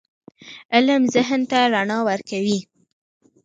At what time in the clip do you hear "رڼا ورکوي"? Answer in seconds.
1.73-2.59